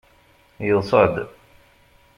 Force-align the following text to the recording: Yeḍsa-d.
Yeḍsa-d. 0.67 1.15